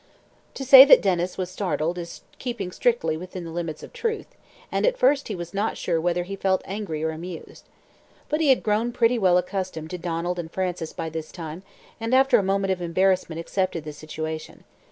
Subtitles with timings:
[0.55, 4.33] To say that Denys was startled is keeping strictly within the limits of truth,
[4.71, 7.65] and at first he was not sure whether he felt angry or amused.
[8.27, 11.61] But he had grown pretty well accustomed to Donald and Frances by this time,
[11.99, 14.63] and after a moment of embarrassment accepted the situation.